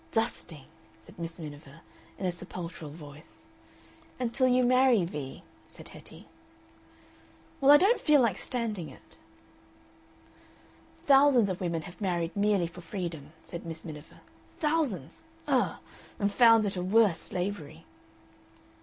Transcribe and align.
"DUSTING!" 0.13 0.65
said 0.99 1.19
Miss 1.19 1.37
Miniver, 1.37 1.81
in 2.17 2.25
a 2.25 2.31
sepulchral 2.31 2.89
voice. 2.89 3.45
"Until 4.19 4.47
you 4.47 4.63
marry, 4.63 5.05
Vee," 5.05 5.43
said 5.67 5.89
Hetty. 5.89 6.27
"Well, 7.61 7.69
I 7.69 7.77
don't 7.77 8.01
feel 8.01 8.19
like 8.19 8.35
standing 8.35 8.89
it." 8.89 9.19
"Thousands 11.05 11.51
of 11.51 11.61
women 11.61 11.83
have 11.83 12.01
married 12.01 12.35
merely 12.35 12.65
for 12.65 12.81
freedom," 12.81 13.33
said 13.43 13.63
Miss 13.63 13.85
Miniver. 13.85 14.21
"Thousands! 14.57 15.25
Ugh! 15.47 15.77
And 16.17 16.33
found 16.33 16.65
it 16.65 16.75
a 16.75 16.81
worse 16.81 17.19
slavery." 17.19 17.85